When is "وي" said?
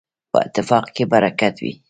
1.63-1.73